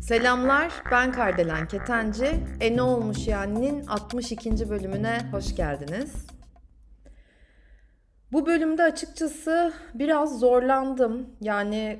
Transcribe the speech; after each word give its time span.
Selamlar, 0.00 0.72
ben 0.90 1.12
Kardelen 1.12 1.68
Ketenci. 1.68 2.40
E 2.60 2.76
ne 2.76 2.82
olmuş 2.82 3.28
yani'nin 3.28 3.86
62. 3.86 4.70
bölümüne 4.70 5.18
hoş 5.32 5.56
geldiniz. 5.56 6.26
Bu 8.32 8.46
bölümde 8.46 8.82
açıkçası 8.82 9.72
biraz 9.94 10.38
zorlandım. 10.38 11.26
Yani 11.40 11.98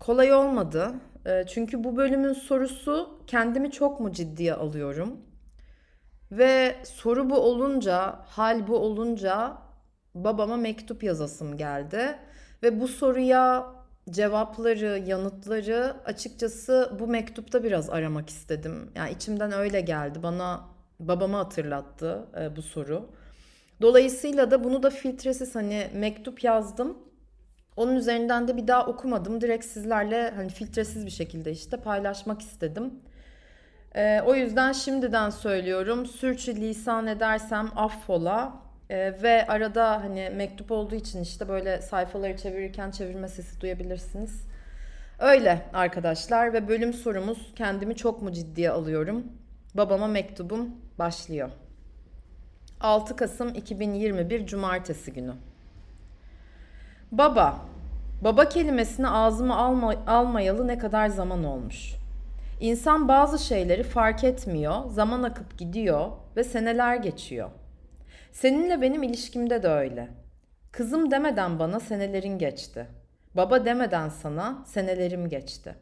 kolay 0.00 0.32
olmadı. 0.32 0.94
E, 1.26 1.46
çünkü 1.46 1.84
bu 1.84 1.96
bölümün 1.96 2.32
sorusu 2.32 3.20
kendimi 3.26 3.70
çok 3.70 4.00
mu 4.00 4.12
ciddiye 4.12 4.54
alıyorum? 4.54 5.25
Ve 6.32 6.76
soru 6.84 7.30
bu 7.30 7.36
olunca, 7.36 8.18
hal 8.26 8.66
bu 8.66 8.76
olunca 8.76 9.58
babama 10.14 10.56
mektup 10.56 11.02
yazasım 11.02 11.56
geldi. 11.56 12.18
Ve 12.62 12.80
bu 12.80 12.88
soruya 12.88 13.66
cevapları, 14.10 15.02
yanıtları 15.06 15.96
açıkçası 16.04 16.96
bu 17.00 17.06
mektupta 17.06 17.64
biraz 17.64 17.90
aramak 17.90 18.30
istedim. 18.30 18.90
Yani 18.94 19.12
içimden 19.12 19.52
öyle 19.52 19.80
geldi. 19.80 20.22
Bana 20.22 20.64
babamı 21.00 21.36
hatırlattı 21.36 22.26
e, 22.40 22.56
bu 22.56 22.62
soru. 22.62 23.10
Dolayısıyla 23.82 24.50
da 24.50 24.64
bunu 24.64 24.82
da 24.82 24.90
filtresiz 24.90 25.54
hani 25.54 25.90
mektup 25.94 26.44
yazdım. 26.44 26.98
Onun 27.76 27.96
üzerinden 27.96 28.48
de 28.48 28.56
bir 28.56 28.66
daha 28.66 28.86
okumadım. 28.86 29.40
Direkt 29.40 29.64
sizlerle 29.64 30.30
hani 30.30 30.48
filtresiz 30.48 31.06
bir 31.06 31.10
şekilde 31.10 31.52
işte 31.52 31.76
paylaşmak 31.76 32.42
istedim. 32.42 32.94
E, 33.96 34.20
o 34.26 34.34
yüzden 34.34 34.72
şimdiden 34.72 35.30
söylüyorum. 35.30 36.06
Sürçü 36.06 36.56
lisan 36.56 37.06
edersem 37.06 37.70
affola. 37.76 38.66
Ee, 38.90 39.22
ve 39.22 39.46
arada 39.46 40.04
hani 40.04 40.30
mektup 40.30 40.70
olduğu 40.70 40.94
için 40.94 41.22
işte 41.22 41.48
böyle 41.48 41.82
sayfaları 41.82 42.36
çevirirken 42.36 42.90
çevirme 42.90 43.28
sesi 43.28 43.60
duyabilirsiniz. 43.60 44.46
Öyle 45.18 45.62
arkadaşlar 45.72 46.52
ve 46.52 46.68
bölüm 46.68 46.92
sorumuz 46.92 47.52
kendimi 47.56 47.96
çok 47.96 48.22
mu 48.22 48.32
ciddiye 48.32 48.70
alıyorum? 48.70 49.24
Babama 49.74 50.06
mektubum 50.06 50.70
başlıyor. 50.98 51.50
6 52.80 53.16
Kasım 53.16 53.48
2021 53.48 54.46
Cumartesi 54.46 55.12
günü. 55.12 55.34
Baba, 57.12 57.58
baba 58.24 58.48
kelimesini 58.48 59.08
ağzıma 59.08 59.56
alma, 59.56 59.94
almayalı 60.06 60.66
ne 60.66 60.78
kadar 60.78 61.08
zaman 61.08 61.44
olmuş. 61.44 61.94
İnsan 62.60 63.08
bazı 63.08 63.38
şeyleri 63.44 63.82
fark 63.82 64.24
etmiyor, 64.24 64.90
zaman 64.90 65.22
akıp 65.22 65.58
gidiyor 65.58 66.10
ve 66.36 66.44
seneler 66.44 66.96
geçiyor. 66.96 67.50
Seninle 68.32 68.82
benim 68.82 69.02
ilişkimde 69.02 69.62
de 69.62 69.68
öyle. 69.68 70.08
Kızım 70.72 71.10
demeden 71.10 71.58
bana 71.58 71.80
senelerin 71.80 72.38
geçti. 72.38 72.86
Baba 73.34 73.64
demeden 73.64 74.08
sana 74.08 74.64
senelerim 74.66 75.28
geçti. 75.28 75.74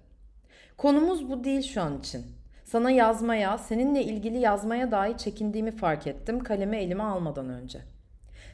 Konumuz 0.77 1.31
bu 1.31 1.44
değil 1.44 1.62
şu 1.62 1.83
an 1.83 1.98
için. 1.98 2.27
Sana 2.64 2.91
yazmaya, 2.91 3.59
seninle 3.59 4.03
ilgili 4.03 4.38
yazmaya 4.38 4.91
dahi 4.91 5.16
çekindiğimi 5.16 5.70
fark 5.70 6.06
ettim 6.06 6.41
kalemi 6.41 6.77
elime 6.77 7.03
almadan 7.03 7.48
önce. 7.48 7.78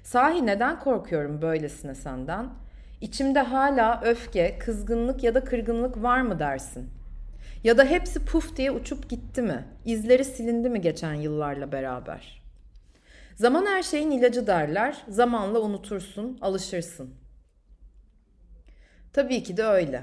Sahi 0.03 0.47
neden 0.47 0.81
korkuyorum 0.81 1.43
böylesine 1.43 1.95
senden? 1.95 2.49
İçimde 3.01 3.41
hala 3.41 4.01
öfke, 4.05 4.59
kızgınlık 4.59 5.23
ya 5.23 5.35
da 5.35 5.45
kırgınlık 5.45 6.03
var 6.03 6.21
mı 6.21 6.39
dersin? 6.39 7.00
Ya 7.65 7.79
da 7.79 7.85
hepsi 7.85 8.25
puf 8.25 8.57
diye 8.57 8.71
uçup 8.71 9.11
gitti 9.11 9.43
mi? 9.43 9.65
İzleri 9.85 10.25
silindi 10.25 10.69
mi 10.69 10.81
geçen 10.81 11.15
yıllarla 11.15 11.73
beraber?'' 11.73 12.41
Zaman 13.41 13.67
her 13.67 13.83
şeyin 13.83 14.11
ilacı 14.11 14.47
derler. 14.47 15.03
Zamanla 15.09 15.61
unutursun, 15.61 16.39
alışırsın. 16.41 17.15
Tabii 19.13 19.43
ki 19.43 19.57
de 19.57 19.65
öyle. 19.65 20.03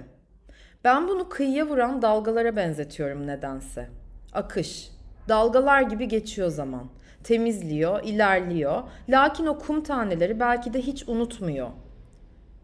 Ben 0.84 1.08
bunu 1.08 1.30
kıyıya 1.30 1.68
vuran 1.68 2.02
dalgalara 2.02 2.56
benzetiyorum 2.56 3.28
nedense. 3.28 3.90
Akış. 4.34 4.92
Dalgalar 5.30 5.82
gibi 5.82 6.08
geçiyor 6.08 6.50
zaman. 6.50 6.90
Temizliyor, 7.24 8.04
ilerliyor. 8.04 8.84
Lakin 9.10 9.46
o 9.46 9.60
kum 9.60 9.84
taneleri 9.84 10.40
belki 10.40 10.74
de 10.74 10.82
hiç 10.82 11.10
unutmuyor. 11.10 11.70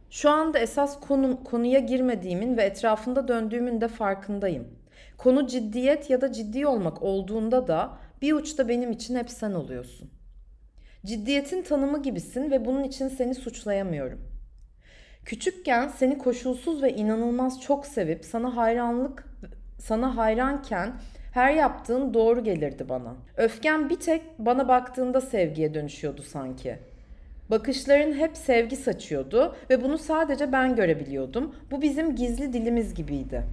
Şu 0.10 0.30
anda 0.30 0.60
esas 0.60 1.00
konu, 1.00 1.44
konuya 1.44 1.80
girmediğimin 1.80 2.58
ve 2.58 2.64
etrafında 2.64 3.28
döndüğümün 3.28 3.82
de 3.82 3.88
farkındayım. 3.88 4.68
Konu 5.18 5.48
ciddiyet 5.48 6.10
ya 6.10 6.22
da 6.22 6.32
ciddi 6.32 6.68
olmak 6.68 7.04
olduğunda 7.04 7.68
da 7.68 7.98
bir 8.22 8.34
uçta 8.34 8.68
benim 8.68 8.92
için 8.92 9.16
hep 9.16 9.30
sen 9.30 9.52
oluyorsun. 9.52 10.10
Ciddiyetin 11.06 11.62
tanımı 11.62 12.04
gibisin 12.04 12.52
ve 12.52 12.66
bunun 12.66 12.84
için 12.84 13.08
seni 13.08 13.36
suçlayamıyorum. 13.36 14.20
Küçükken 15.26 15.88
seni 15.88 16.18
koşulsuz 16.18 16.84
ve 16.84 16.94
inanılmaz 16.94 17.62
çok 17.62 17.86
sevip 17.86 18.26
sana 18.26 18.56
hayranlık 18.56 19.26
sana 19.80 20.18
hayranken 20.18 20.94
her 21.34 21.54
yaptığın 21.54 22.14
doğru 22.14 22.44
gelirdi 22.44 22.90
bana. 22.90 23.16
Öfken 23.38 23.90
bir 23.90 23.96
tek 23.96 24.22
bana 24.40 24.68
baktığında 24.68 25.22
sevgiye 25.22 25.74
dönüşüyordu 25.74 26.22
sanki. 26.22 26.78
Bakışların 27.50 28.14
hep 28.14 28.38
sevgi 28.38 28.76
saçıyordu 28.76 29.56
ve 29.70 29.84
bunu 29.84 29.98
sadece 29.98 30.52
ben 30.52 30.76
görebiliyordum. 30.76 31.56
Bu 31.72 31.82
bizim 31.82 32.16
gizli 32.16 32.54
dilimiz 32.54 32.94
gibiydi. 32.94 33.44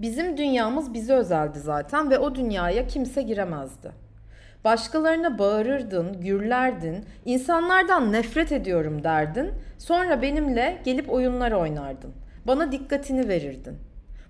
Bizim 0.00 0.36
dünyamız 0.36 0.94
bize 0.94 1.14
özeldi 1.14 1.58
zaten 1.58 2.10
ve 2.10 2.18
o 2.18 2.34
dünyaya 2.34 2.86
kimse 2.86 3.22
giremezdi. 3.22 3.92
Başkalarına 4.64 5.38
bağırırdın, 5.38 6.20
gürlerdin, 6.20 7.04
insanlardan 7.24 8.12
nefret 8.12 8.52
ediyorum 8.52 9.04
derdin. 9.04 9.50
Sonra 9.78 10.22
benimle 10.22 10.82
gelip 10.84 11.10
oyunlar 11.10 11.52
oynardın. 11.52 12.12
Bana 12.46 12.72
dikkatini 12.72 13.28
verirdin. 13.28 13.78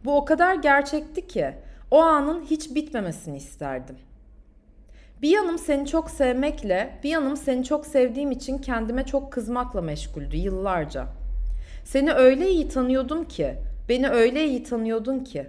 Bu 0.04 0.16
o 0.16 0.24
kadar 0.24 0.54
gerçekti 0.54 1.26
ki 1.26 1.54
o 1.90 2.00
anın 2.00 2.42
hiç 2.42 2.74
bitmemesini 2.74 3.36
isterdim. 3.36 3.96
Bir 5.22 5.28
yanım 5.28 5.58
seni 5.58 5.86
çok 5.86 6.10
sevmekle, 6.10 6.98
bir 7.04 7.10
yanım 7.10 7.36
seni 7.36 7.64
çok 7.64 7.86
sevdiğim 7.86 8.30
için 8.30 8.58
kendime 8.58 9.06
çok 9.06 9.32
kızmakla 9.32 9.80
meşguldü 9.80 10.36
yıllarca. 10.36 11.06
Seni 11.84 12.12
öyle 12.12 12.50
iyi 12.50 12.68
tanıyordum 12.68 13.24
ki, 13.24 13.54
beni 13.88 14.08
öyle 14.08 14.44
iyi 14.44 14.62
tanıyordun 14.62 15.18
ki. 15.18 15.46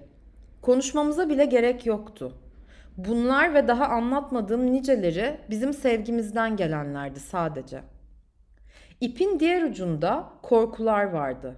Konuşmamıza 0.62 1.30
bile 1.30 1.46
gerek 1.46 1.86
yoktu. 1.86 2.34
Bunlar 2.98 3.54
ve 3.54 3.68
daha 3.68 3.86
anlatmadığım 3.86 4.72
niceleri 4.72 5.38
bizim 5.50 5.74
sevgimizden 5.74 6.56
gelenlerdi 6.56 7.20
sadece. 7.20 7.82
İpin 9.02 9.40
diğer 9.40 9.64
ucunda 9.64 10.30
korkular 10.42 11.04
vardı. 11.04 11.56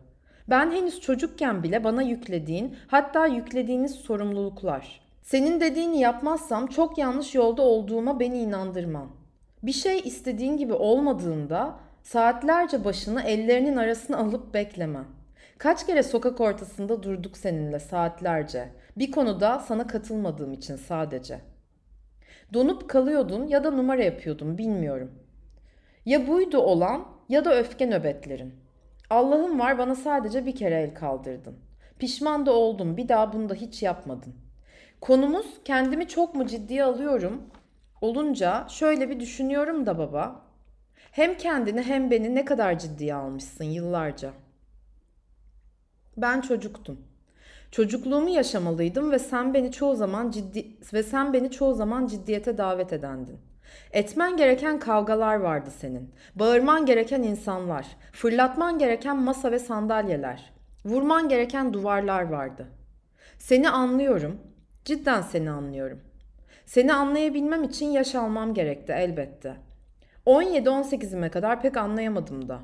Ben 0.50 0.72
henüz 0.72 1.02
çocukken 1.02 1.64
bile 1.64 1.84
bana 1.84 2.02
yüklediğin, 2.02 2.76
hatta 2.88 3.26
yüklediğiniz 3.26 3.96
sorumluluklar. 3.96 5.02
Senin 5.22 5.60
dediğini 5.60 6.00
yapmazsam 6.00 6.68
çok 6.68 6.98
yanlış 6.98 7.36
yolda 7.36 7.62
olduğuma 7.62 8.20
beni 8.20 8.38
inandırman. 8.38 9.08
Bir 9.64 9.72
şey 9.72 10.00
istediğin 10.00 10.58
gibi 10.58 10.74
olmadığında 10.74 11.76
saatlerce 12.04 12.86
başını 12.86 13.22
ellerinin 13.22 13.78
arasına 13.78 14.18
alıp 14.18 14.54
bekleme. 14.54 15.00
Kaç 15.62 15.86
kere 15.86 16.04
sokak 16.04 16.42
ortasında 16.42 17.04
durduk 17.04 17.38
seninle 17.38 17.80
saatlerce. 17.80 18.70
Bir 18.98 19.12
konuda 19.12 19.60
sana 19.60 19.88
katılmadığım 19.88 20.54
için 20.54 20.76
sadece. 20.76 21.42
Donup 22.54 22.90
kalıyordun 22.90 23.48
ya 23.48 23.64
da 23.64 23.72
numara 23.72 24.04
yapıyordun 24.04 24.58
bilmiyorum. 24.58 25.12
Ya 26.06 26.28
buydu 26.28 26.58
olan 26.58 27.06
ya 27.30 27.46
da 27.46 27.56
öfke 27.60 27.90
nöbetlerin. 27.90 28.54
Allah'ım 29.10 29.60
var 29.60 29.78
bana 29.78 29.96
sadece 29.96 30.46
bir 30.46 30.56
kere 30.56 30.82
el 30.82 30.94
kaldırdın. 30.94 31.58
Pişman 32.00 32.46
da 32.46 32.54
oldum 32.54 32.98
bir 32.98 33.10
daha 33.10 33.34
bunu 33.34 33.50
da 33.50 33.54
hiç 33.54 33.84
yapmadın. 33.84 34.36
Konumuz 35.02 35.48
kendimi 35.66 36.08
çok 36.08 36.36
mu 36.36 36.48
ciddiye 36.48 36.84
alıyorum 36.84 37.42
olunca 38.02 38.68
şöyle 38.70 39.10
bir 39.10 39.20
düşünüyorum 39.20 39.86
da 39.86 39.98
baba. 39.98 40.42
Hem 41.12 41.38
kendini 41.38 41.82
hem 41.82 42.12
beni 42.12 42.36
ne 42.36 42.46
kadar 42.46 42.80
ciddiye 42.80 43.16
almışsın 43.16 43.64
yıllarca. 43.64 44.32
Ben 46.22 46.42
çocuktum. 46.42 47.00
Çocukluğumu 47.72 48.30
yaşamalıydım 48.30 49.12
ve 49.12 49.20
sen 49.20 49.54
beni 49.54 49.72
çoğu 49.72 49.96
zaman 49.96 50.32
ciddi 50.32 50.66
ve 50.94 51.04
sen 51.04 51.34
beni 51.34 51.52
çoğu 51.52 51.74
zaman 51.74 52.08
ciddiyete 52.08 52.58
davet 52.58 52.94
edendin. 52.94 53.38
Etmen 53.92 54.38
gereken 54.38 54.80
kavgalar 54.80 55.36
vardı 55.36 55.70
senin. 55.78 56.14
Bağırman 56.36 56.86
gereken 56.86 57.24
insanlar, 57.24 57.86
fırlatman 58.12 58.80
gereken 58.80 59.18
masa 59.18 59.52
ve 59.52 59.60
sandalyeler, 59.60 60.54
vurman 60.86 61.30
gereken 61.30 61.74
duvarlar 61.74 62.24
vardı. 62.24 62.68
Seni 63.38 63.70
anlıyorum. 63.70 64.38
Cidden 64.86 65.22
seni 65.22 65.50
anlıyorum. 65.52 66.02
Seni 66.66 66.94
anlayabilmem 66.94 67.64
için 67.64 67.86
yaş 67.86 68.16
almam 68.16 68.54
gerekti 68.54 68.94
elbette. 68.94 69.56
17-18'ime 70.26 71.30
kadar 71.30 71.62
pek 71.62 71.78
anlayamadım 71.78 72.50
da. 72.50 72.60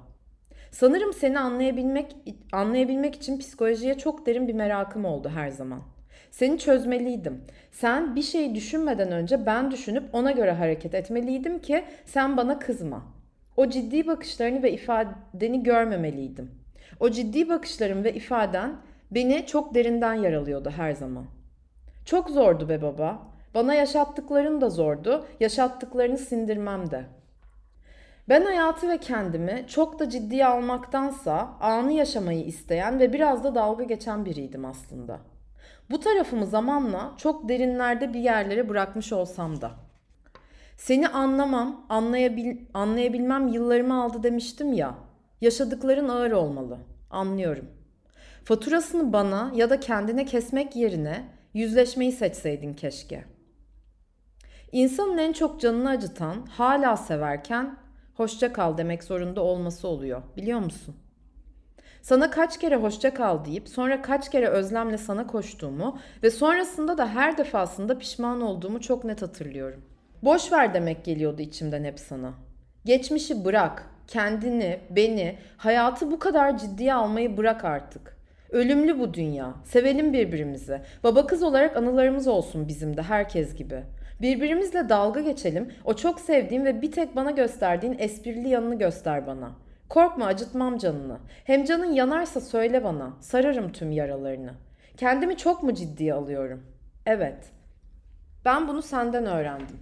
Sanırım 0.78 1.14
seni 1.14 1.40
anlayabilmek 1.40 2.16
anlayabilmek 2.52 3.16
için 3.16 3.40
psikolojiye 3.40 3.98
çok 3.98 4.26
derin 4.26 4.48
bir 4.48 4.54
merakım 4.54 5.06
oldu 5.06 5.30
her 5.30 5.50
zaman. 5.50 5.82
Seni 6.32 6.60
çözmeliydim. 6.60 7.42
Sen 7.72 8.16
bir 8.16 8.22
şeyi 8.22 8.56
düşünmeden 8.56 9.12
önce 9.12 9.46
ben 9.46 9.72
düşünüp 9.72 10.04
ona 10.14 10.32
göre 10.32 10.52
hareket 10.52 10.94
etmeliydim 10.94 11.60
ki 11.60 11.86
sen 12.06 12.38
bana 12.38 12.60
kızma. 12.60 13.04
O 13.56 13.70
ciddi 13.70 14.08
bakışlarını 14.08 14.64
ve 14.64 14.72
ifadeni 14.72 15.64
görmemeliydim. 15.64 16.52
O 17.00 17.10
ciddi 17.10 17.50
bakışların 17.50 18.04
ve 18.04 18.14
ifaden 18.14 18.76
beni 19.12 19.46
çok 19.46 19.76
derinden 19.76 20.14
yaralıyordu 20.14 20.70
her 20.70 20.92
zaman. 20.92 21.26
Çok 22.06 22.30
zordu 22.30 22.70
be 22.70 22.82
baba. 22.82 23.20
Bana 23.54 23.74
yaşattıkların 23.74 24.62
da 24.62 24.70
zordu, 24.70 25.26
yaşattıklarını 25.40 26.18
sindirmem 26.18 26.92
de. 26.92 27.17
Ben 28.30 28.46
hayatı 28.46 28.90
ve 28.90 28.98
kendimi 28.98 29.66
çok 29.68 30.00
da 30.00 30.10
ciddiye 30.10 30.46
almaktansa 30.46 31.58
anı 31.60 31.94
yaşamayı 31.94 32.46
isteyen 32.46 33.00
ve 33.00 33.14
biraz 33.14 33.44
da 33.44 33.56
dalga 33.56 33.84
geçen 33.84 34.26
biriydim 34.26 34.66
aslında. 34.66 35.20
Bu 35.90 36.00
tarafımı 36.00 36.46
zamanla 36.46 37.14
çok 37.18 37.50
derinlerde 37.50 38.14
bir 38.14 38.20
yerlere 38.20 38.70
bırakmış 38.70 39.14
olsam 39.14 39.62
da. 39.62 39.72
Seni 40.78 41.08
anlamam, 41.08 41.86
anlayabil, 41.90 42.58
anlayabilmem 42.74 43.48
yıllarımı 43.48 44.04
aldı 44.04 44.24
demiştim 44.24 44.74
ya. 44.74 44.96
Yaşadıkların 45.42 46.10
ağır 46.10 46.32
olmalı. 46.32 46.78
Anlıyorum. 47.10 47.66
Faturasını 48.44 49.14
bana 49.14 49.52
ya 49.56 49.70
da 49.70 49.80
kendine 49.80 50.26
kesmek 50.26 50.76
yerine 50.76 51.24
yüzleşmeyi 51.54 52.12
seçseydin 52.12 52.74
keşke. 52.74 53.24
İnsanın 54.72 55.18
en 55.18 55.34
çok 55.34 55.62
canını 55.62 55.90
acıtan, 55.90 56.46
hala 56.46 56.98
severken 56.98 57.78
hoşça 58.18 58.54
kal 58.54 58.78
demek 58.78 59.04
zorunda 59.04 59.42
olması 59.42 59.88
oluyor. 59.88 60.22
Biliyor 60.38 60.60
musun? 60.60 60.96
Sana 62.02 62.32
kaç 62.32 62.60
kere 62.60 62.76
hoşça 62.76 63.14
kal 63.14 63.46
deyip 63.46 63.70
sonra 63.70 64.02
kaç 64.02 64.32
kere 64.32 64.48
özlemle 64.48 64.98
sana 64.98 65.28
koştuğumu 65.28 66.00
ve 66.24 66.32
sonrasında 66.32 66.98
da 66.98 67.10
her 67.10 67.38
defasında 67.38 67.98
pişman 67.98 68.42
olduğumu 68.42 68.82
çok 68.82 69.04
net 69.04 69.22
hatırlıyorum. 69.22 69.86
Boş 70.24 70.52
ver 70.52 70.74
demek 70.74 71.06
geliyordu 71.06 71.42
içimden 71.42 71.84
hep 71.84 72.00
sana. 72.00 72.34
Geçmişi 72.86 73.46
bırak, 73.46 73.90
kendini, 74.08 74.80
beni, 74.90 75.38
hayatı 75.58 76.12
bu 76.12 76.20
kadar 76.20 76.58
ciddiye 76.58 76.94
almayı 76.94 77.38
bırak 77.38 77.66
artık. 77.66 78.18
Ölümlü 78.50 79.00
bu 79.00 79.14
dünya. 79.14 79.54
Sevelim 79.64 80.14
birbirimizi. 80.14 80.82
Baba 81.04 81.28
kız 81.28 81.44
olarak 81.44 81.78
anılarımız 81.78 82.28
olsun 82.28 82.68
bizim 82.68 82.98
de 82.98 83.02
herkes 83.02 83.56
gibi. 83.56 83.84
Birbirimizle 84.22 84.90
dalga 84.90 85.22
geçelim. 85.22 85.74
O 85.86 85.94
çok 85.94 86.20
sevdiğim 86.20 86.66
ve 86.66 86.82
bir 86.82 86.92
tek 86.92 87.16
bana 87.16 87.32
gösterdiğin 87.32 87.96
esprili 88.00 88.50
yanını 88.50 88.78
göster 88.78 89.28
bana. 89.28 89.52
Korkma 89.90 90.26
acıtmam 90.26 90.78
canını. 90.78 91.18
Hem 91.44 91.66
canın 91.66 91.92
yanarsa 91.92 92.42
söyle 92.42 92.84
bana. 92.84 93.14
Sararım 93.20 93.72
tüm 93.72 93.92
yaralarını. 93.92 94.54
Kendimi 94.98 95.38
çok 95.38 95.64
mu 95.64 95.74
ciddiye 95.74 96.14
alıyorum? 96.14 96.64
Evet. 97.06 97.52
Ben 98.46 98.68
bunu 98.68 98.82
senden 98.82 99.26
öğrendim. 99.26 99.78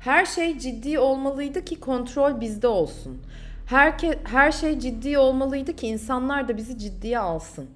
Her 0.00 0.26
şey 0.26 0.58
ciddi 0.58 0.98
olmalıydı 0.98 1.64
ki 1.64 1.80
kontrol 1.80 2.40
bizde 2.40 2.68
olsun. 2.68 3.22
Herke, 3.66 4.18
her 4.24 4.52
şey 4.52 4.78
ciddi 4.78 5.18
olmalıydı 5.18 5.76
ki 5.76 5.86
insanlar 5.86 6.48
da 6.48 6.56
bizi 6.56 6.78
ciddiye 6.78 7.18
alsın. 7.18 7.70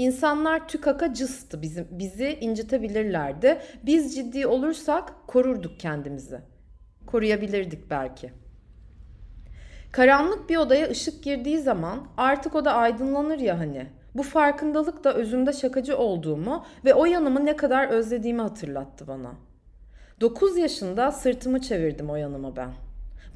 İnsanlar 0.00 0.68
tükaka 0.68 1.14
cıstı 1.14 1.62
bizim, 1.62 1.88
bizi 1.90 2.38
incitebilirlerdi. 2.40 3.58
Biz 3.82 4.14
ciddi 4.14 4.46
olursak 4.46 5.12
korurduk 5.26 5.80
kendimizi. 5.80 6.40
Koruyabilirdik 7.06 7.90
belki. 7.90 8.32
Karanlık 9.92 10.50
bir 10.50 10.56
odaya 10.56 10.88
ışık 10.88 11.24
girdiği 11.24 11.58
zaman 11.58 12.06
artık 12.16 12.54
o 12.54 12.64
da 12.64 12.72
aydınlanır 12.72 13.38
ya 13.38 13.58
hani. 13.58 13.86
Bu 14.14 14.22
farkındalık 14.22 15.04
da 15.04 15.14
özünde 15.14 15.52
şakacı 15.52 15.98
olduğumu 15.98 16.64
ve 16.84 16.94
o 16.94 17.04
yanımı 17.04 17.44
ne 17.44 17.56
kadar 17.56 17.88
özlediğimi 17.88 18.42
hatırlattı 18.42 19.06
bana. 19.06 19.32
9 20.20 20.56
yaşında 20.56 21.12
sırtımı 21.12 21.60
çevirdim 21.60 22.10
o 22.10 22.16
yanıma 22.16 22.56
ben. 22.56 22.70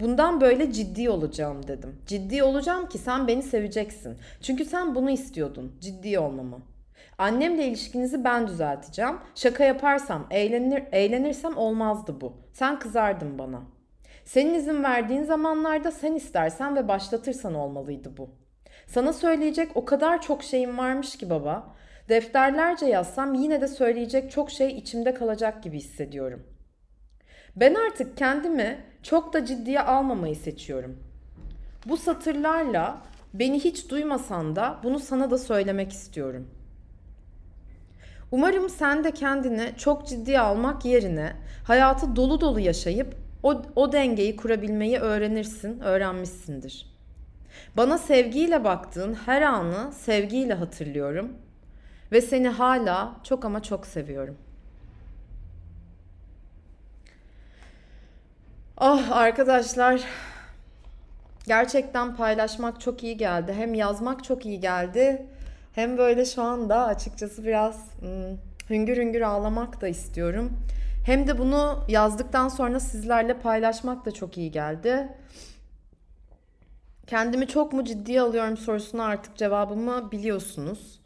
Bundan 0.00 0.40
böyle 0.40 0.72
ciddi 0.72 1.10
olacağım 1.10 1.68
dedim. 1.68 1.96
Ciddi 2.06 2.42
olacağım 2.42 2.88
ki 2.88 2.98
sen 2.98 3.28
beni 3.28 3.42
seveceksin. 3.42 4.18
Çünkü 4.42 4.64
sen 4.64 4.94
bunu 4.94 5.10
istiyordun. 5.10 5.76
Ciddi 5.80 6.18
olmamı. 6.18 6.58
Annemle 7.18 7.66
ilişkinizi 7.66 8.24
ben 8.24 8.46
düzelteceğim. 8.46 9.16
Şaka 9.34 9.64
yaparsam, 9.64 10.26
eğlenir, 10.30 10.82
eğlenirsem 10.92 11.56
olmazdı 11.56 12.20
bu. 12.20 12.32
Sen 12.52 12.78
kızardın 12.78 13.38
bana. 13.38 13.62
Senin 14.24 14.54
izin 14.54 14.82
verdiğin 14.82 15.22
zamanlarda 15.22 15.90
sen 15.90 16.14
istersen 16.14 16.76
ve 16.76 16.88
başlatırsan 16.88 17.54
olmalıydı 17.54 18.16
bu. 18.16 18.30
Sana 18.86 19.12
söyleyecek 19.12 19.70
o 19.74 19.84
kadar 19.84 20.22
çok 20.22 20.42
şeyim 20.42 20.78
varmış 20.78 21.16
ki 21.16 21.30
baba. 21.30 21.74
Defterlerce 22.08 22.86
yazsam 22.86 23.34
yine 23.34 23.60
de 23.60 23.68
söyleyecek 23.68 24.30
çok 24.30 24.50
şey 24.50 24.68
içimde 24.68 25.14
kalacak 25.14 25.62
gibi 25.62 25.76
hissediyorum. 25.76 26.53
Ben 27.56 27.74
artık 27.74 28.16
kendimi 28.16 28.84
çok 29.02 29.32
da 29.32 29.44
ciddiye 29.46 29.80
almamayı 29.80 30.36
seçiyorum. 30.36 30.98
Bu 31.86 31.96
satırlarla 31.96 33.02
beni 33.34 33.60
hiç 33.64 33.90
duymasan 33.90 34.56
da 34.56 34.80
bunu 34.82 34.98
sana 34.98 35.30
da 35.30 35.38
söylemek 35.38 35.92
istiyorum. 35.92 36.48
Umarım 38.30 38.68
sen 38.68 39.04
de 39.04 39.10
kendini 39.10 39.72
çok 39.76 40.06
ciddiye 40.06 40.40
almak 40.40 40.84
yerine 40.84 41.36
hayatı 41.66 42.16
dolu 42.16 42.40
dolu 42.40 42.60
yaşayıp 42.60 43.16
o, 43.42 43.62
o 43.76 43.92
dengeyi 43.92 44.36
kurabilmeyi 44.36 44.98
öğrenirsin, 44.98 45.80
öğrenmişsindir. 45.80 46.94
Bana 47.76 47.98
sevgiyle 47.98 48.64
baktığın 48.64 49.14
her 49.14 49.42
anı 49.42 49.92
sevgiyle 49.92 50.54
hatırlıyorum 50.54 51.32
ve 52.12 52.20
seni 52.20 52.48
hala 52.48 53.16
çok 53.24 53.44
ama 53.44 53.62
çok 53.62 53.86
seviyorum. 53.86 54.36
Ah 58.78 59.10
arkadaşlar 59.10 60.00
gerçekten 61.46 62.16
paylaşmak 62.16 62.80
çok 62.80 63.02
iyi 63.04 63.16
geldi. 63.16 63.52
Hem 63.52 63.74
yazmak 63.74 64.24
çok 64.24 64.46
iyi 64.46 64.60
geldi. 64.60 65.26
Hem 65.74 65.98
böyle 65.98 66.24
şu 66.24 66.42
anda 66.42 66.84
açıkçası 66.86 67.44
biraz 67.44 67.76
hmm, 68.00 68.38
hüngür 68.70 68.96
hüngür 68.96 69.20
ağlamak 69.20 69.80
da 69.80 69.88
istiyorum. 69.88 70.52
Hem 71.06 71.26
de 71.26 71.38
bunu 71.38 71.84
yazdıktan 71.88 72.48
sonra 72.48 72.80
sizlerle 72.80 73.34
paylaşmak 73.34 74.06
da 74.06 74.10
çok 74.10 74.38
iyi 74.38 74.50
geldi. 74.50 75.08
Kendimi 77.06 77.48
çok 77.48 77.72
mu 77.72 77.84
ciddiye 77.84 78.20
alıyorum 78.20 78.56
sorusuna 78.56 79.04
artık 79.04 79.36
cevabımı 79.36 80.10
biliyorsunuz. 80.12 81.00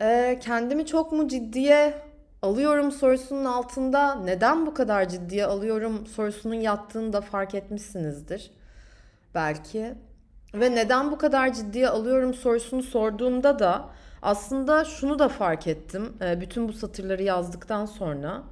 Ee, 0.00 0.38
kendimi 0.42 0.86
çok 0.86 1.12
mu 1.12 1.28
ciddiye 1.28 1.94
alıyorum 2.42 2.92
sorusunun 2.92 3.44
altında 3.44 4.14
neden 4.14 4.66
bu 4.66 4.74
kadar 4.74 5.08
ciddiye 5.08 5.46
alıyorum 5.46 6.06
sorusunun 6.06 6.54
yattığını 6.54 7.12
da 7.12 7.20
fark 7.20 7.54
etmişsinizdir. 7.54 8.50
Belki. 9.34 9.94
Ve 10.54 10.74
neden 10.74 11.10
bu 11.10 11.18
kadar 11.18 11.52
ciddiye 11.52 11.88
alıyorum 11.88 12.34
sorusunu 12.34 12.82
sorduğumda 12.82 13.58
da 13.58 13.88
aslında 14.22 14.84
şunu 14.84 15.18
da 15.18 15.28
fark 15.28 15.66
ettim. 15.66 16.12
Ee, 16.20 16.40
bütün 16.40 16.68
bu 16.68 16.72
satırları 16.72 17.22
yazdıktan 17.22 17.86
sonra. 17.86 18.42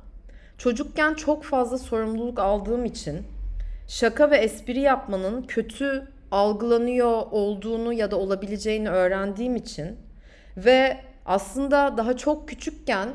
Çocukken 0.59 1.15
çok 1.15 1.45
fazla 1.45 1.79
sorumluluk 1.79 2.39
aldığım 2.39 2.85
için 2.85 3.23
şaka 3.89 4.31
ve 4.31 4.37
espri 4.37 4.81
yapmanın 4.81 5.43
kötü 5.43 6.09
algılanıyor 6.31 7.23
olduğunu 7.31 7.93
ya 7.93 8.11
da 8.11 8.17
olabileceğini 8.17 8.89
öğrendiğim 8.91 9.57
için 9.57 9.97
ve 10.57 10.97
aslında 11.27 11.97
daha 11.97 12.17
çok 12.17 12.49
küçükken 12.49 13.09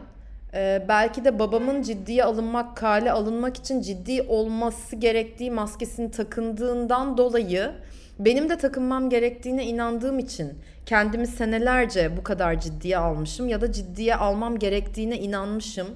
ee, 0.54 0.86
belki 0.88 1.26
de 1.26 1.40
babamın 1.40 1.82
ciddiye 1.82 2.24
alınmak, 2.24 2.78
kale 2.78 3.12
alınmak 3.12 3.58
için 3.58 3.82
ciddi 3.82 4.22
olması 4.22 4.96
gerektiği 4.96 5.52
maskesini 5.52 6.12
takındığından 6.12 7.18
dolayı 7.18 7.72
benim 8.20 8.50
de 8.50 8.58
takınmam 8.58 9.10
gerektiğine 9.10 9.66
inandığım 9.66 10.20
için 10.20 10.54
kendimi 10.86 11.28
senelerce 11.28 12.18
bu 12.18 12.24
kadar 12.24 12.60
ciddiye 12.60 12.98
almışım 12.98 13.48
ya 13.48 13.62
da 13.62 13.72
ciddiye 13.72 14.16
almam 14.16 14.60
gerektiğine 14.60 15.20
inanmışım, 15.20 15.88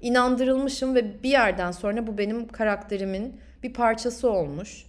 inandırılmışım 0.00 0.94
ve 0.94 1.22
bir 1.22 1.30
yerden 1.30 1.70
sonra 1.70 2.06
bu 2.06 2.18
benim 2.18 2.48
karakterimin 2.48 3.40
bir 3.62 3.72
parçası 3.72 4.30
olmuş. 4.30 4.86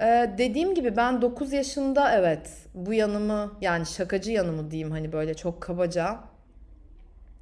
Ee, 0.00 0.30
dediğim 0.38 0.74
gibi 0.74 0.96
ben 0.96 1.22
9 1.22 1.52
yaşında 1.52 2.12
evet 2.12 2.50
bu 2.74 2.92
yanımı 2.92 3.52
yani 3.60 3.86
şakacı 3.86 4.32
yanımı 4.32 4.70
diyeyim 4.70 4.90
hani 4.90 5.12
böyle 5.12 5.34
çok 5.34 5.60
kabaca 5.60 6.31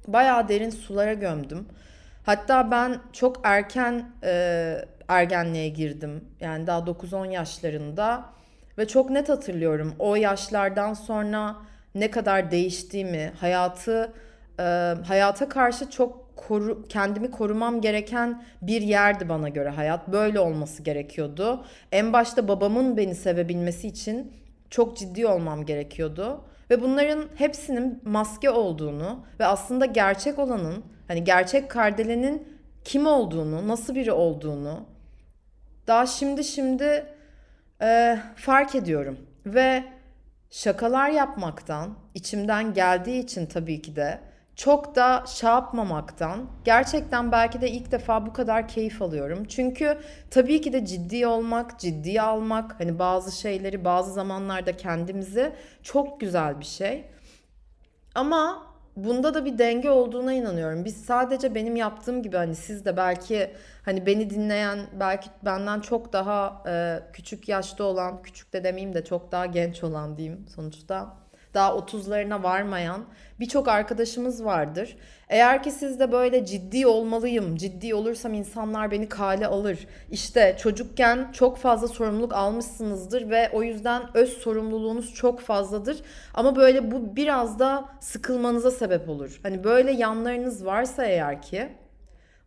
bayağı 0.07 0.47
derin 0.47 0.69
sulara 0.69 1.13
gömdüm. 1.13 1.65
Hatta 2.23 2.71
ben 2.71 2.99
çok 3.13 3.39
erken 3.43 4.05
e, 4.23 4.75
ergenliğe 5.07 5.69
girdim. 5.69 6.25
Yani 6.39 6.67
daha 6.67 6.79
9-10 6.79 7.31
yaşlarında. 7.31 8.25
Ve 8.77 8.87
çok 8.87 9.09
net 9.09 9.29
hatırlıyorum 9.29 9.95
o 9.99 10.15
yaşlardan 10.15 10.93
sonra 10.93 11.55
ne 11.95 12.11
kadar 12.11 12.51
değiştiğimi, 12.51 13.31
hayatı 13.39 14.13
e, 14.59 14.63
hayata 15.07 15.49
karşı 15.49 15.89
çok 15.89 16.35
koru, 16.35 16.87
kendimi 16.87 17.31
korumam 17.31 17.81
gereken 17.81 18.43
bir 18.61 18.81
yerdi 18.81 19.29
bana 19.29 19.49
göre 19.49 19.69
hayat. 19.69 20.07
Böyle 20.07 20.39
olması 20.39 20.83
gerekiyordu. 20.83 21.65
En 21.91 22.13
başta 22.13 22.47
babamın 22.47 22.97
beni 22.97 23.15
sevebilmesi 23.15 23.87
için 23.87 24.33
çok 24.69 24.97
ciddi 24.97 25.27
olmam 25.27 25.65
gerekiyordu. 25.65 26.41
Ve 26.71 26.81
bunların 26.81 27.29
hepsinin 27.35 28.01
maske 28.05 28.49
olduğunu 28.49 29.25
ve 29.39 29.45
aslında 29.45 29.85
gerçek 29.85 30.39
olanın 30.39 30.83
hani 31.07 31.23
gerçek 31.23 31.71
Kardele'nin 31.71 32.61
kim 32.83 33.07
olduğunu, 33.07 33.67
nasıl 33.67 33.95
biri 33.95 34.11
olduğunu 34.11 34.85
daha 35.87 36.05
şimdi 36.05 36.43
şimdi 36.43 37.05
Ee, 37.81 38.19
fark 38.35 38.75
ediyorum. 38.75 39.19
Ve 39.45 39.83
şakalar 40.49 41.09
yapmaktan, 41.09 41.95
içimden 42.13 42.73
geldiği 42.73 43.19
için 43.19 43.45
tabii 43.45 43.81
ki 43.81 43.95
de 43.95 44.19
çok 44.61 44.95
da 44.95 45.23
şey 45.27 45.49
yapmamaktan 45.49 46.45
gerçekten 46.65 47.31
belki 47.31 47.61
de 47.61 47.71
ilk 47.71 47.91
defa 47.91 48.25
bu 48.25 48.33
kadar 48.33 48.67
keyif 48.67 49.01
alıyorum. 49.01 49.45
Çünkü 49.45 49.97
tabii 50.31 50.61
ki 50.61 50.73
de 50.73 50.85
ciddi 50.85 51.27
olmak, 51.27 51.79
ciddiye 51.79 52.21
almak, 52.21 52.79
hani 52.79 52.99
bazı 52.99 53.39
şeyleri 53.39 53.85
bazı 53.85 54.13
zamanlarda 54.13 54.77
kendimizi 54.77 55.53
çok 55.83 56.19
güzel 56.19 56.59
bir 56.59 56.65
şey. 56.65 57.05
Ama 58.15 58.67
bunda 58.95 59.33
da 59.33 59.45
bir 59.45 59.57
denge 59.57 59.89
olduğuna 59.89 60.33
inanıyorum. 60.33 60.85
Biz 60.85 61.05
sadece 61.05 61.55
benim 61.55 61.75
yaptığım 61.75 62.23
gibi 62.23 62.37
hani 62.37 62.55
siz 62.55 62.85
de 62.85 62.97
belki 62.97 63.51
hani 63.85 64.05
beni 64.05 64.29
dinleyen 64.29 64.79
belki 64.99 65.29
benden 65.45 65.79
çok 65.79 66.13
daha 66.13 66.63
e, 66.67 66.99
küçük 67.13 67.49
yaşta 67.49 67.83
olan, 67.83 68.21
küçük 68.21 68.53
de 68.53 68.63
demeyeyim 68.63 68.93
de 68.93 69.03
çok 69.03 69.31
daha 69.31 69.45
genç 69.45 69.83
olan 69.83 70.17
diyeyim 70.17 70.45
sonuçta 70.55 71.21
daha 71.53 71.71
30'larına 71.71 72.43
varmayan 72.43 73.05
birçok 73.39 73.67
arkadaşımız 73.67 74.45
vardır. 74.45 74.97
Eğer 75.29 75.63
ki 75.63 75.71
siz 75.71 75.99
de 75.99 76.11
böyle 76.11 76.45
ciddi 76.45 76.87
olmalıyım, 76.87 77.55
ciddi 77.55 77.95
olursam 77.95 78.33
insanlar 78.33 78.91
beni 78.91 79.09
kale 79.09 79.47
alır. 79.47 79.87
İşte 80.11 80.57
çocukken 80.59 81.31
çok 81.31 81.57
fazla 81.57 81.87
sorumluluk 81.87 82.33
almışsınızdır 82.33 83.29
ve 83.29 83.49
o 83.53 83.63
yüzden 83.63 84.01
öz 84.13 84.29
sorumluluğunuz 84.37 85.13
çok 85.13 85.39
fazladır. 85.39 85.97
Ama 86.33 86.55
böyle 86.55 86.91
bu 86.91 87.15
biraz 87.15 87.59
da 87.59 87.85
sıkılmanıza 87.99 88.71
sebep 88.71 89.09
olur. 89.09 89.39
Hani 89.43 89.63
böyle 89.63 89.91
yanlarınız 89.91 90.65
varsa 90.65 91.05
eğer 91.05 91.41
ki 91.41 91.69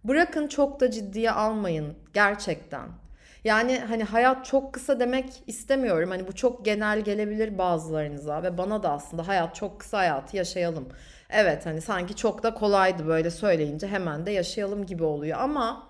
bırakın 0.04 0.48
çok 0.48 0.80
da 0.80 0.90
ciddiye 0.90 1.30
almayın 1.30 1.94
gerçekten. 2.14 3.03
Yani 3.44 3.78
hani 3.78 4.04
hayat 4.04 4.44
çok 4.44 4.72
kısa 4.72 5.00
demek 5.00 5.42
istemiyorum. 5.46 6.10
Hani 6.10 6.26
bu 6.26 6.34
çok 6.34 6.64
genel 6.64 7.00
gelebilir 7.00 7.58
bazılarınıza 7.58 8.42
ve 8.42 8.58
bana 8.58 8.82
da 8.82 8.90
aslında 8.90 9.28
hayat 9.28 9.54
çok 9.54 9.80
kısa 9.80 9.98
hayatı 9.98 10.36
yaşayalım. 10.36 10.88
Evet 11.30 11.66
hani 11.66 11.80
sanki 11.80 12.16
çok 12.16 12.42
da 12.42 12.54
kolaydı 12.54 13.06
böyle 13.06 13.30
söyleyince 13.30 13.86
hemen 13.86 14.26
de 14.26 14.30
yaşayalım 14.30 14.86
gibi 14.86 15.04
oluyor 15.04 15.38
ama 15.40 15.88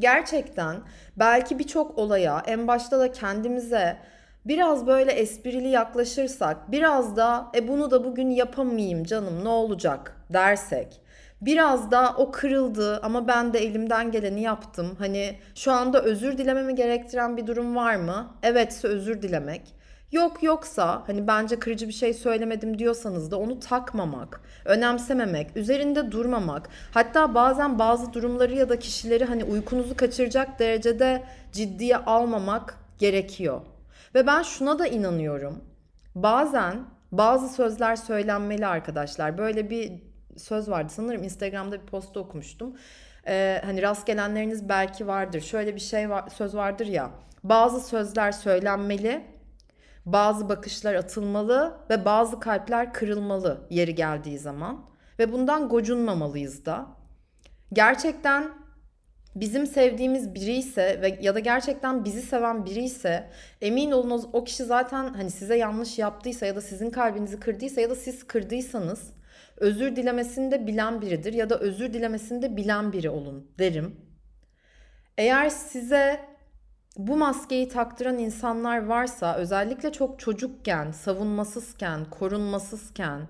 gerçekten 0.00 0.76
belki 1.16 1.58
birçok 1.58 1.98
olaya 1.98 2.42
en 2.46 2.68
başta 2.68 3.00
da 3.00 3.12
kendimize 3.12 3.98
biraz 4.44 4.86
böyle 4.86 5.12
esprili 5.12 5.68
yaklaşırsak, 5.68 6.72
biraz 6.72 7.16
da 7.16 7.50
e 7.54 7.68
bunu 7.68 7.90
da 7.90 8.04
bugün 8.04 8.30
yapamayayım 8.30 9.04
canım 9.04 9.44
ne 9.44 9.48
olacak 9.48 10.16
dersek 10.32 11.01
Biraz 11.42 11.90
da 11.90 12.14
o 12.16 12.30
kırıldı 12.30 13.00
ama 13.02 13.28
ben 13.28 13.52
de 13.52 13.58
elimden 13.58 14.10
geleni 14.10 14.42
yaptım. 14.42 14.96
Hani 14.98 15.38
şu 15.54 15.72
anda 15.72 16.02
özür 16.02 16.38
dilememi 16.38 16.74
gerektiren 16.74 17.36
bir 17.36 17.46
durum 17.46 17.76
var 17.76 17.96
mı? 17.96 18.36
Evetse 18.42 18.88
özür 18.88 19.22
dilemek. 19.22 19.74
Yok 20.12 20.42
yoksa 20.42 21.02
hani 21.06 21.26
bence 21.26 21.58
kırıcı 21.58 21.88
bir 21.88 21.92
şey 21.92 22.14
söylemedim 22.14 22.78
diyorsanız 22.78 23.30
da 23.30 23.38
onu 23.38 23.60
takmamak, 23.60 24.40
önemsememek, 24.64 25.56
üzerinde 25.56 26.12
durmamak, 26.12 26.68
hatta 26.94 27.34
bazen 27.34 27.78
bazı 27.78 28.12
durumları 28.12 28.54
ya 28.54 28.68
da 28.68 28.78
kişileri 28.78 29.24
hani 29.24 29.44
uykunuzu 29.44 29.96
kaçıracak 29.96 30.58
derecede 30.58 31.22
ciddiye 31.52 31.96
almamak 31.96 32.78
gerekiyor. 32.98 33.60
Ve 34.14 34.26
ben 34.26 34.42
şuna 34.42 34.78
da 34.78 34.86
inanıyorum. 34.86 35.64
Bazen 36.14 36.84
bazı 37.12 37.48
sözler 37.48 37.96
söylenmeli 37.96 38.66
arkadaşlar. 38.66 39.38
Böyle 39.38 39.70
bir 39.70 40.11
söz 40.36 40.70
vardı. 40.70 40.92
Sanırım 40.96 41.22
Instagram'da 41.22 41.82
bir 41.82 41.86
posta 41.86 42.20
okumuştum. 42.20 42.76
Ee, 43.26 43.60
hani 43.64 43.82
rast 43.82 44.06
gelenleriniz 44.06 44.68
belki 44.68 45.06
vardır. 45.06 45.40
Şöyle 45.40 45.74
bir 45.74 45.80
şey 45.80 46.10
var, 46.10 46.28
söz 46.28 46.54
vardır 46.54 46.86
ya. 46.86 47.10
Bazı 47.44 47.80
sözler 47.88 48.32
söylenmeli, 48.32 49.26
bazı 50.06 50.48
bakışlar 50.48 50.94
atılmalı 50.94 51.76
ve 51.90 52.04
bazı 52.04 52.40
kalpler 52.40 52.92
kırılmalı 52.92 53.66
yeri 53.70 53.94
geldiği 53.94 54.38
zaman. 54.38 54.84
Ve 55.18 55.32
bundan 55.32 55.68
gocunmamalıyız 55.68 56.66
da. 56.66 56.86
Gerçekten 57.72 58.62
bizim 59.34 59.66
sevdiğimiz 59.66 60.34
biri 60.34 60.52
ise 60.52 60.98
ve 61.02 61.18
ya 61.22 61.34
da 61.34 61.38
gerçekten 61.38 62.04
bizi 62.04 62.22
seven 62.22 62.64
biri 62.64 62.84
ise 62.84 63.30
emin 63.60 63.90
olun 63.90 64.30
o, 64.32 64.44
kişi 64.44 64.64
zaten 64.64 65.14
hani 65.14 65.30
size 65.30 65.56
yanlış 65.56 65.98
yaptıysa 65.98 66.46
ya 66.46 66.56
da 66.56 66.60
sizin 66.60 66.90
kalbinizi 66.90 67.40
kırdıysa 67.40 67.80
ya 67.80 67.90
da 67.90 67.94
siz 67.94 68.26
kırdıysanız 68.26 69.10
özür 69.56 69.96
dilemesini 69.96 70.50
de 70.50 70.66
bilen 70.66 71.00
biridir 71.00 71.32
ya 71.32 71.50
da 71.50 71.58
özür 71.58 71.92
dilemesini 71.92 72.42
de 72.42 72.56
bilen 72.56 72.92
biri 72.92 73.10
olun 73.10 73.50
derim. 73.58 73.96
Eğer 75.18 75.48
size 75.48 76.20
bu 76.96 77.16
maskeyi 77.16 77.68
taktıran 77.68 78.18
insanlar 78.18 78.86
varsa 78.86 79.36
özellikle 79.36 79.92
çok 79.92 80.18
çocukken, 80.18 80.90
savunmasızken, 80.90 82.04
korunmasızken, 82.10 83.20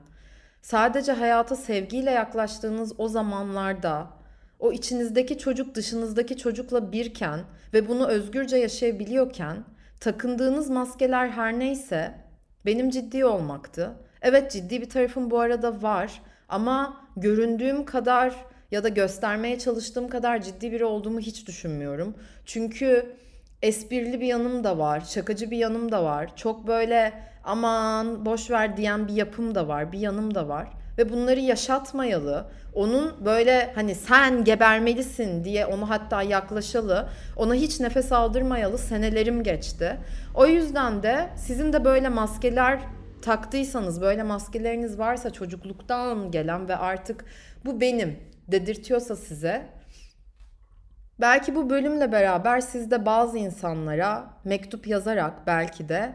sadece 0.62 1.12
hayata 1.12 1.56
sevgiyle 1.56 2.10
yaklaştığınız 2.10 3.00
o 3.00 3.08
zamanlarda 3.08 4.10
o 4.58 4.72
içinizdeki 4.72 5.38
çocuk 5.38 5.74
dışınızdaki 5.74 6.36
çocukla 6.36 6.92
birken 6.92 7.40
ve 7.74 7.88
bunu 7.88 8.06
özgürce 8.06 8.56
yaşayabiliyorken 8.56 9.64
takındığınız 10.00 10.70
maskeler 10.70 11.28
her 11.28 11.58
neyse 11.58 12.14
benim 12.66 12.90
ciddi 12.90 13.24
olmaktı 13.24 13.92
Evet 14.22 14.52
ciddi 14.52 14.80
bir 14.80 14.90
tarafım 14.90 15.30
bu 15.30 15.40
arada 15.40 15.82
var 15.82 16.22
ama 16.48 16.96
göründüğüm 17.16 17.84
kadar 17.84 18.34
ya 18.70 18.84
da 18.84 18.88
göstermeye 18.88 19.58
çalıştığım 19.58 20.08
kadar 20.08 20.42
ciddi 20.42 20.72
biri 20.72 20.84
olduğumu 20.84 21.20
hiç 21.20 21.46
düşünmüyorum. 21.46 22.14
Çünkü 22.46 23.16
esprili 23.62 24.20
bir 24.20 24.26
yanım 24.26 24.64
da 24.64 24.78
var, 24.78 25.00
şakacı 25.00 25.50
bir 25.50 25.56
yanım 25.56 25.92
da 25.92 26.04
var. 26.04 26.36
Çok 26.36 26.66
böyle 26.66 27.12
aman 27.44 28.26
boş 28.26 28.50
ver 28.50 28.76
diyen 28.76 29.08
bir 29.08 29.12
yapım 29.12 29.54
da 29.54 29.68
var, 29.68 29.92
bir 29.92 29.98
yanım 29.98 30.34
da 30.34 30.48
var. 30.48 30.68
Ve 30.98 31.12
bunları 31.12 31.40
yaşatmayalı, 31.40 32.46
onun 32.74 33.24
böyle 33.24 33.72
hani 33.74 33.94
sen 33.94 34.44
gebermelisin 34.44 35.44
diye 35.44 35.66
onu 35.66 35.90
hatta 35.90 36.22
yaklaşalı, 36.22 37.08
ona 37.36 37.54
hiç 37.54 37.80
nefes 37.80 38.12
aldırmayalı 38.12 38.78
senelerim 38.78 39.42
geçti. 39.42 39.96
O 40.34 40.46
yüzden 40.46 41.02
de 41.02 41.28
sizin 41.36 41.72
de 41.72 41.84
böyle 41.84 42.08
maskeler 42.08 42.80
taktıysanız 43.22 44.00
böyle 44.00 44.22
maskeleriniz 44.22 44.98
varsa 44.98 45.30
çocukluktan 45.30 46.30
gelen 46.30 46.68
ve 46.68 46.76
artık 46.76 47.24
bu 47.64 47.80
benim 47.80 48.16
dedirtiyorsa 48.48 49.16
size 49.16 49.66
belki 51.20 51.54
bu 51.54 51.70
bölümle 51.70 52.12
beraber 52.12 52.60
siz 52.60 52.90
de 52.90 53.06
bazı 53.06 53.38
insanlara 53.38 54.30
mektup 54.44 54.86
yazarak 54.86 55.46
belki 55.46 55.88
de 55.88 56.12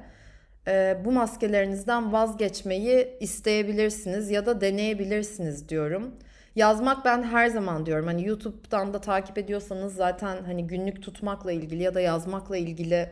e, 0.68 0.98
bu 1.06 1.12
maskelerinizden 1.12 2.14
vazgeçmeyi 2.14 3.18
isteyebilirsiniz 3.20 4.30
ya 4.30 4.46
da 4.46 4.62
deneyebilirsiniz 4.62 5.70
diyorum. 5.70 6.16
Yazmak 6.56 7.06
ben 7.06 7.24
her 7.24 7.48
zaman 7.48 7.86
diyorum. 7.86 8.06
Hani 8.08 8.28
YouTube'dan 8.28 8.94
da 8.94 9.02
takip 9.02 9.38
ediyorsanız 9.38 9.96
zaten 9.96 10.44
hani 10.44 10.68
günlük 10.68 11.04
tutmakla 11.04 11.52
ilgili 11.52 11.84
ya 11.84 11.94
da 11.94 12.02
yazmakla 12.02 12.58
ilgili 12.58 13.10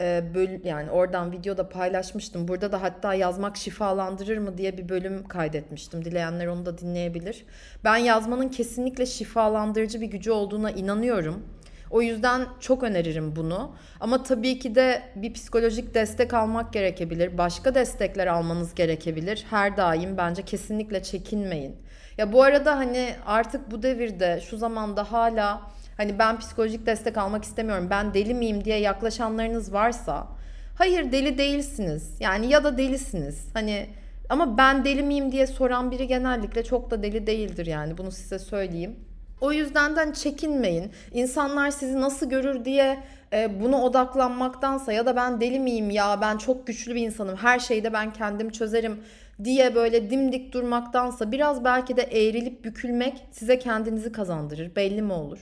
e, 0.00 0.34
böl 0.34 0.64
yani 0.64 0.90
oradan 0.90 1.32
videoda 1.32 1.68
paylaşmıştım. 1.68 2.48
Burada 2.48 2.72
da 2.72 2.82
hatta 2.82 3.14
yazmak 3.14 3.56
şifalandırır 3.56 4.38
mı 4.38 4.58
diye 4.58 4.78
bir 4.78 4.88
bölüm 4.88 5.28
kaydetmiştim. 5.28 6.04
Dileyenler 6.04 6.46
onu 6.46 6.66
da 6.66 6.78
dinleyebilir. 6.78 7.44
Ben 7.84 7.96
yazmanın 7.96 8.48
kesinlikle 8.48 9.06
şifalandırıcı 9.06 10.00
bir 10.00 10.06
gücü 10.06 10.30
olduğuna 10.30 10.70
inanıyorum. 10.70 11.42
O 11.90 12.02
yüzden 12.02 12.46
çok 12.60 12.82
öneririm 12.82 13.36
bunu. 13.36 13.74
Ama 14.00 14.22
tabii 14.22 14.58
ki 14.58 14.74
de 14.74 15.02
bir 15.16 15.32
psikolojik 15.32 15.94
destek 15.94 16.34
almak 16.34 16.72
gerekebilir. 16.72 17.38
Başka 17.38 17.74
destekler 17.74 18.26
almanız 18.26 18.74
gerekebilir. 18.74 19.46
Her 19.50 19.76
daim 19.76 20.16
bence 20.16 20.42
kesinlikle 20.42 21.02
çekinmeyin. 21.02 21.76
Ya 22.18 22.32
bu 22.32 22.42
arada 22.42 22.76
hani 22.76 23.14
artık 23.26 23.70
bu 23.70 23.82
devirde 23.82 24.40
şu 24.40 24.56
zamanda 24.56 25.12
hala 25.12 25.62
Hani 25.98 26.18
ben 26.18 26.38
psikolojik 26.38 26.86
destek 26.86 27.18
almak 27.18 27.44
istemiyorum. 27.44 27.86
Ben 27.90 28.14
deli 28.14 28.34
miyim 28.34 28.64
diye 28.64 28.78
yaklaşanlarınız 28.78 29.72
varsa 29.72 30.26
hayır 30.74 31.12
deli 31.12 31.38
değilsiniz. 31.38 32.16
Yani 32.20 32.46
ya 32.46 32.64
da 32.64 32.78
delisiniz. 32.78 33.46
Hani 33.54 33.86
ama 34.28 34.58
ben 34.58 34.84
deli 34.84 35.02
miyim 35.02 35.32
diye 35.32 35.46
soran 35.46 35.90
biri 35.90 36.06
genellikle 36.06 36.64
çok 36.64 36.90
da 36.90 37.02
deli 37.02 37.26
değildir 37.26 37.66
yani. 37.66 37.98
Bunu 37.98 38.12
size 38.12 38.38
söyleyeyim. 38.38 38.96
O 39.40 39.52
yüzden 39.52 39.96
de 39.96 40.00
hani 40.00 40.14
çekinmeyin. 40.14 40.92
İnsanlar 41.12 41.70
sizi 41.70 42.00
nasıl 42.00 42.30
görür 42.30 42.64
diye 42.64 42.98
e, 43.32 43.60
buna 43.60 43.82
odaklanmaktansa 43.82 44.92
ya 44.92 45.06
da 45.06 45.16
ben 45.16 45.40
deli 45.40 45.60
miyim 45.60 45.90
ya 45.90 46.20
ben 46.20 46.36
çok 46.36 46.66
güçlü 46.66 46.94
bir 46.94 47.06
insanım 47.06 47.36
her 47.36 47.58
şeyde 47.58 47.92
ben 47.92 48.12
kendim 48.12 48.50
çözerim 48.50 49.00
diye 49.44 49.74
böyle 49.74 50.10
dimdik 50.10 50.52
durmaktansa 50.52 51.32
biraz 51.32 51.64
belki 51.64 51.96
de 51.96 52.02
eğrilip 52.02 52.64
bükülmek 52.64 53.26
size 53.30 53.58
kendinizi 53.58 54.12
kazandırır. 54.12 54.76
Belli 54.76 55.02
mi 55.02 55.12
olur? 55.12 55.38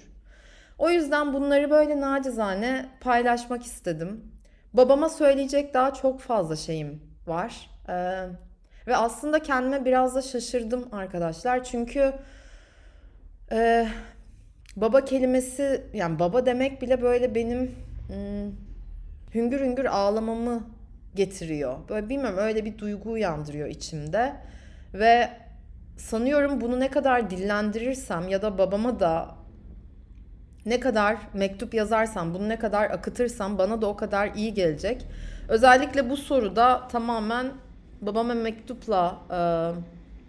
O 0.78 0.90
yüzden 0.90 1.32
bunları 1.32 1.70
böyle 1.70 2.00
nacizane 2.00 2.86
paylaşmak 3.00 3.62
istedim. 3.62 4.32
Babama 4.72 5.08
söyleyecek 5.08 5.74
daha 5.74 5.94
çok 5.94 6.20
fazla 6.20 6.56
şeyim 6.56 7.02
var. 7.26 7.70
Ee, 7.88 8.26
ve 8.86 8.96
aslında 8.96 9.38
kendime 9.42 9.84
biraz 9.84 10.14
da 10.14 10.22
şaşırdım 10.22 10.88
arkadaşlar. 10.92 11.64
Çünkü 11.64 12.12
e, 13.52 13.88
baba 14.76 15.04
kelimesi 15.04 15.84
yani 15.92 16.18
baba 16.18 16.46
demek 16.46 16.82
bile 16.82 17.02
böyle 17.02 17.34
benim 17.34 17.74
hmm, 18.08 18.52
hüngür 19.34 19.60
hüngür 19.60 19.84
ağlamamı 19.84 20.66
getiriyor. 21.14 21.78
Böyle 21.88 22.08
bilmiyorum 22.08 22.38
öyle 22.38 22.64
bir 22.64 22.78
duygu 22.78 23.10
uyandırıyor 23.10 23.68
içimde. 23.68 24.32
Ve 24.94 25.28
sanıyorum 25.96 26.60
bunu 26.60 26.80
ne 26.80 26.90
kadar 26.90 27.30
dillendirirsem 27.30 28.28
ya 28.28 28.42
da 28.42 28.58
babama 28.58 29.00
da 29.00 29.34
ne 30.66 30.80
kadar 30.80 31.16
mektup 31.34 31.74
yazarsam, 31.74 32.34
bunu 32.34 32.48
ne 32.48 32.58
kadar 32.58 32.90
akıtırsam 32.90 33.58
bana 33.58 33.82
da 33.82 33.86
o 33.86 33.96
kadar 33.96 34.34
iyi 34.34 34.54
gelecek. 34.54 35.06
Özellikle 35.48 36.10
bu 36.10 36.16
soruda 36.16 36.88
tamamen 36.88 37.46
babama 38.00 38.34
mektupla 38.34 39.18
e, 39.30 39.38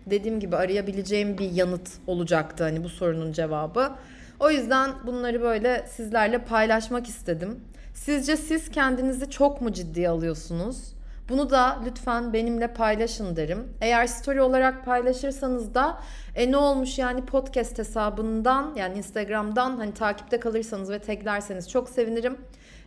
dediğim 0.09 0.39
gibi 0.39 0.55
arayabileceğim 0.55 1.37
bir 1.37 1.51
yanıt 1.51 1.89
olacaktı 2.07 2.63
hani 2.63 2.83
bu 2.83 2.89
sorunun 2.89 3.31
cevabı. 3.31 3.91
O 4.39 4.49
yüzden 4.49 4.91
bunları 5.07 5.41
böyle 5.41 5.85
sizlerle 5.87 6.37
paylaşmak 6.37 7.07
istedim. 7.07 7.59
Sizce 7.93 8.37
siz 8.37 8.71
kendinizi 8.71 9.29
çok 9.29 9.61
mu 9.61 9.73
ciddiye 9.73 10.09
alıyorsunuz? 10.09 10.96
Bunu 11.29 11.49
da 11.49 11.79
lütfen 11.85 12.33
benimle 12.33 12.67
paylaşın 12.67 13.35
derim. 13.35 13.73
Eğer 13.81 14.07
story 14.07 14.41
olarak 14.41 14.85
paylaşırsanız 14.85 15.73
da 15.73 16.01
e 16.35 16.51
ne 16.51 16.57
olmuş 16.57 16.99
yani 16.99 17.25
podcast 17.25 17.77
hesabından 17.77 18.73
yani 18.75 18.97
Instagram'dan 18.97 19.77
hani 19.77 19.93
takipte 19.93 20.39
kalırsanız 20.39 20.91
ve 20.91 20.99
taglerseniz 20.99 21.69
çok 21.69 21.89
sevinirim. 21.89 22.37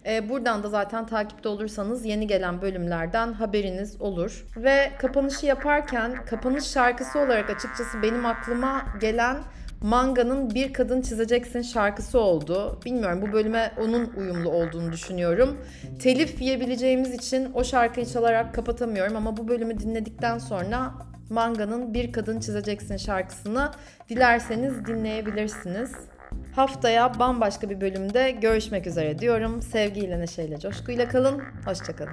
E, 0.07 0.29
buradan 0.29 0.63
da 0.63 0.69
zaten 0.69 1.07
takipte 1.07 1.49
olursanız 1.49 2.05
yeni 2.05 2.27
gelen 2.27 2.63
bölümlerden 2.63 3.33
haberiniz 3.33 4.01
olur. 4.01 4.47
Ve 4.57 4.91
kapanışı 4.99 5.47
yaparken 5.47 6.25
kapanış 6.25 6.65
şarkısı 6.65 7.19
olarak 7.19 7.51
açıkçası 7.51 8.03
benim 8.03 8.27
aklıma 8.27 8.83
gelen 9.01 9.37
Manga'nın 9.83 10.51
Bir 10.55 10.73
Kadın 10.73 11.03
Çizeceksin 11.03 11.63
şarkısı 11.63 12.21
oldu. 12.21 12.81
Bilmiyorum 12.85 13.23
bu 13.23 13.33
bölüme 13.33 13.73
onun 13.81 14.13
uyumlu 14.17 14.51
olduğunu 14.51 14.93
düşünüyorum. 14.93 15.59
Telif 15.99 16.43
yiyebileceğimiz 16.43 17.15
için 17.15 17.53
o 17.55 17.65
şarkıyı 17.65 18.07
çalarak 18.07 18.55
kapatamıyorum 18.55 19.17
ama 19.17 19.37
bu 19.37 19.49
bölümü 19.49 19.79
dinledikten 19.79 20.39
sonra 20.39 20.95
Manga'nın 21.31 21.95
Bir 21.95 22.13
Kadın 22.13 22.41
Çizeceksin 22.41 22.97
şarkısını 22.97 23.71
dilerseniz 24.09 24.87
dinleyebilirsiniz. 24.87 25.93
Haftaya 26.55 27.19
bambaşka 27.19 27.71
bir 27.71 27.81
bölümde 27.81 28.31
görüşmek 28.31 28.87
üzere 28.87 29.19
diyorum. 29.19 29.63
Sevgiyle, 29.63 30.21
neşeyle, 30.21 30.59
coşkuyla 30.59 31.09
kalın. 31.09 31.43
Hoşçakalın. 31.65 32.13